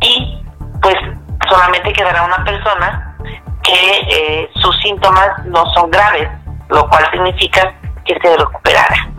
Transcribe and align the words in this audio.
Y 0.00 0.40
pues 0.80 0.94
solamente 1.50 1.92
quedará 1.94 2.22
una 2.26 2.44
persona 2.44 3.16
que 3.64 3.98
eh, 4.08 4.50
sus 4.62 4.80
síntomas 4.82 5.44
no 5.46 5.66
son 5.74 5.90
graves, 5.90 6.28
lo 6.68 6.88
cual 6.88 7.10
significa 7.10 7.74
que 8.04 8.16
se 8.22 8.36
recuperará. 8.36 9.17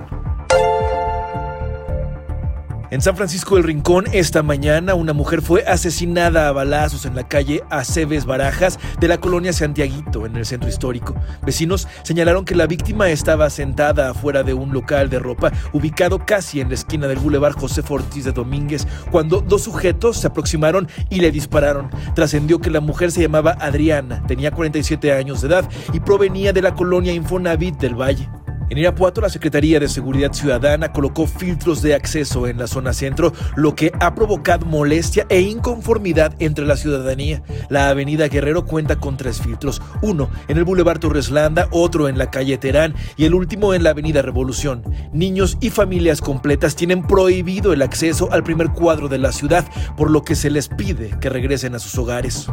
En 2.92 3.02
San 3.02 3.16
Francisco 3.16 3.54
del 3.54 3.66
Rincón, 3.66 4.06
esta 4.14 4.42
mañana, 4.42 4.96
una 4.96 5.14
mujer 5.14 5.44
fue 5.44 5.64
asesinada 5.68 6.48
a 6.48 6.52
balazos 6.52 7.06
en 7.06 7.16
la 7.16 7.28
calle 7.28 7.62
Aceves 7.70 8.26
Barajas 8.26 8.80
de 9.00 9.08
la 9.08 9.20
colonia 9.20 9.54
Santiaguito, 9.54 10.26
en 10.26 10.36
el 10.36 10.44
centro 10.44 10.68
histórico. 10.68 11.14
Vecinos 11.44 11.88
señalaron 12.02 12.46
que 12.46 12.56
la 12.56 12.66
víctima 12.66 13.12
estaba 13.12 13.52
sentada 13.52 14.10
afuera 14.10 14.42
de 14.42 14.56
un 14.56 14.74
local 14.74 15.08
de 15.12 15.20
ropa 15.20 15.52
ubicado 15.72 16.26
casi 16.26 16.62
en 16.62 16.70
la 16.70 16.74
esquina 16.74 17.08
del 17.08 17.20
Boulevard 17.20 17.54
José 17.54 17.84
Ortiz 17.88 18.26
de 18.26 18.32
Domínguez, 18.32 18.88
cuando 19.12 19.42
dos 19.42 19.62
sujetos 19.62 20.18
se 20.18 20.26
aproximaron 20.26 20.88
y 21.12 21.20
le 21.20 21.30
dispararon. 21.30 21.92
Trascendió 22.16 22.58
que 22.60 22.72
la 22.72 22.82
mujer 22.82 23.12
se 23.12 23.22
llamaba 23.22 23.56
Adriana, 23.60 24.24
tenía 24.26 24.50
47 24.50 25.14
años 25.14 25.42
de 25.42 25.50
edad 25.50 25.70
y 25.94 26.00
provenía 26.00 26.54
de 26.54 26.64
la 26.64 26.74
colonia 26.74 27.14
Infonavit 27.14 27.78
del 27.78 27.94
Valle. 27.94 28.28
En 28.70 28.78
Irapuato, 28.78 29.20
la 29.20 29.30
Secretaría 29.30 29.80
de 29.80 29.90
Seguridad 29.90 30.32
Ciudadana 30.32 30.94
colocó 30.94 31.26
filtros 31.26 31.82
de 31.82 31.96
acceso 31.96 32.48
en 32.48 32.60
la 32.60 32.68
zona 32.68 32.94
centro, 32.94 33.34
lo 33.56 33.74
que 33.74 33.92
ha 34.00 34.14
provocado 34.14 34.68
molestia 34.68 35.26
e 35.30 35.42
inconformidad 35.42 36.36
entre 36.38 36.66
la 36.66 36.78
ciudadanía. 36.78 37.42
La 37.70 37.90
avenida 37.90 38.28
Guerrero 38.28 38.66
cuenta 38.66 38.98
con 38.98 39.18
tres 39.18 39.42
filtros, 39.42 39.82
uno 40.04 40.30
en 40.48 40.58
el 40.58 40.66
Boulevard 40.66 41.00
Torreslanda, 41.00 41.68
otro 41.72 42.08
en 42.08 42.20
la 42.20 42.30
calle 42.30 42.60
Terán 42.60 42.94
y 43.18 43.26
el 43.26 43.34
último 43.34 43.74
en 43.74 43.84
la 43.84 43.90
avenida 43.90 44.22
Revolución. 44.22 44.84
Niños 45.14 45.58
y 45.62 45.72
familias 45.72 46.22
completas 46.22 46.76
tienen 46.76 47.02
prohibido 47.02 47.74
el 47.74 47.82
acceso 47.82 48.32
al 48.32 48.44
primer 48.44 48.70
cuadro 48.70 49.08
de 49.08 49.18
la 49.18 49.32
ciudad, 49.32 49.66
por 49.98 50.12
lo 50.12 50.24
que 50.24 50.36
se 50.36 50.52
les 50.52 50.68
pide 50.68 51.18
que 51.20 51.30
regresen 51.30 51.74
a 51.74 51.80
sus 51.80 51.98
hogares. 51.98 52.48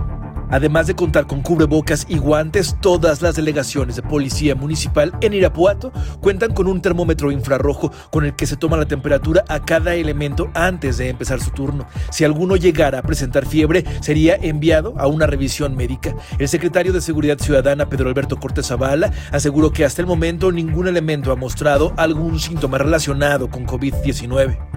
Además 0.51 0.87
de 0.87 0.95
contar 0.95 1.27
con 1.27 1.43
cubrebocas 1.43 2.07
y 2.09 2.19
guantes, 2.19 2.77
todas 2.81 3.23
las 3.23 3.37
delegaciones 3.37 3.97
de 3.97 4.03
policía 4.03 4.55
municipal 4.55 5.12
en 5.21 5.34
Irapuato 5.34 5.93
cuentan 6.21 6.55
con 6.55 6.67
un 6.67 6.81
termómetro 6.81 7.31
infrarrojo 7.31 7.91
con 8.11 8.25
el 8.25 8.37
que 8.37 8.47
se 8.47 8.57
toma 8.57 8.77
la 8.77 8.87
temperatura 8.87 9.45
a 9.49 9.65
cada 9.65 9.95
elemento 9.95 10.51
antes 10.55 10.99
de 10.99 11.09
empezar 11.09 11.41
su 11.41 11.51
turno. 11.51 11.87
Si 12.11 12.25
alguno 12.25 12.57
llegara 12.57 13.01
a 13.01 13.03
presentar 13.03 13.47
fiebre, 13.47 13.84
sería 14.01 14.37
enviado 14.37 14.95
a 14.99 15.07
una 15.07 15.27
revisión 15.27 15.77
médica. 15.77 16.15
El 16.39 16.49
secretario 16.49 16.93
de 16.93 17.01
Seguridad 17.01 17.39
Ciudadana, 17.39 17.89
Pedro 17.89 18.09
Alberto 18.09 18.37
Cortés 18.37 18.69
Zavala, 18.69 19.13
aseguró 19.33 19.73
que 19.73 19.84
hasta 19.84 20.01
el 20.01 20.07
momento 20.07 20.53
ningún 20.53 20.89
elemento 20.89 21.33
ha 21.33 21.37
mostrado 21.37 21.93
algún 21.97 22.39
síntoma 22.39 22.78
relacionado 22.78 23.51
con 23.51 23.67
COVID-19. 23.67 24.76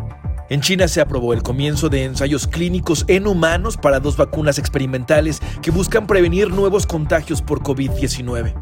En 0.50 0.62
China 0.62 0.88
se 0.88 1.00
aprobó 1.00 1.34
el 1.34 1.44
comienzo 1.44 1.90
de 1.90 2.06
ensayos 2.06 2.48
clínicos 2.48 3.06
en 3.08 3.28
humanos 3.28 3.78
para 3.78 4.00
dos 4.00 4.18
vacunas 4.18 4.58
experimentales 4.58 5.42
que 5.62 5.70
buscan 5.70 6.08
prevenir 6.08 6.50
nuevos 6.50 6.88
contagios 6.88 7.44
por 7.44 7.62
COVID-19. 7.62 8.56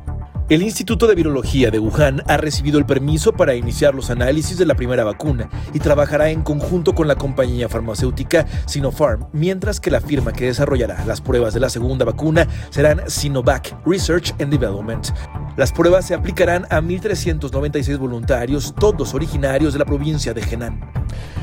El 0.50 0.64
Instituto 0.64 1.08
de 1.08 1.16
Virología 1.16 1.72
de 1.72 1.80
Wuhan 1.80 2.24
ha 2.28 2.38
recibido 2.38 2.78
el 2.78 2.86
permiso 2.86 3.34
para 3.34 3.56
iniciar 3.56 3.96
los 3.96 4.10
análisis 4.10 4.58
de 4.58 4.66
la 4.66 4.76
primera 4.76 5.06
vacuna 5.06 5.50
y 5.74 5.80
trabajará 5.80 6.30
en 6.30 6.42
conjunto 6.42 6.94
con 6.94 7.08
la 7.08 7.16
compañía 7.16 7.70
farmacéutica 7.70 8.46
Sinopharm, 8.66 9.28
mientras 9.32 9.80
que 9.80 9.92
la 9.92 10.02
firma 10.02 10.34
que 10.34 10.46
desarrollará 10.46 11.06
las 11.06 11.22
pruebas 11.22 11.54
de 11.54 11.62
la 11.62 11.70
segunda 11.70 12.04
vacuna 12.04 12.48
serán 12.70 13.02
Sinovac 13.08 13.76
Research 13.86 14.34
and 14.42 14.50
Development. 14.50 15.08
Las 15.56 15.72
pruebas 15.72 16.06
se 16.06 16.16
aplicarán 16.16 16.66
a 16.70 16.82
1.396 16.82 17.98
voluntarios, 17.98 18.74
todos 18.78 19.14
originarios 19.14 19.72
de 19.72 19.80
la 19.80 19.86
provincia 19.86 20.34
de 20.34 20.42
Henan. 20.42 20.97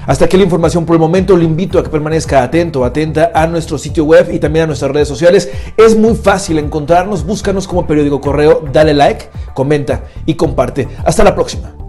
Hasta 0.06 0.26
aquí 0.26 0.36
la 0.36 0.44
información 0.44 0.84
por 0.84 0.96
el 0.96 1.00
momento. 1.00 1.36
Le 1.36 1.44
invito 1.44 1.78
a 1.78 1.82
que 1.82 1.88
permanezca 1.88 2.42
atento, 2.42 2.84
atenta 2.84 3.30
a 3.34 3.46
nuestro 3.46 3.78
sitio 3.78 4.04
web 4.04 4.30
y 4.32 4.38
también 4.38 4.64
a 4.64 4.66
nuestras 4.66 4.90
redes 4.90 5.08
sociales. 5.08 5.50
Es 5.76 5.96
muy 5.96 6.14
fácil 6.14 6.58
encontrarnos. 6.58 7.24
Búscanos 7.24 7.68
como 7.68 7.86
periódico 7.86 8.20
correo. 8.20 8.64
Dale 8.72 8.94
like, 8.94 9.26
comenta 9.54 10.04
y 10.26 10.34
comparte. 10.34 10.88
Hasta 11.04 11.24
la 11.24 11.34
próxima. 11.34 11.83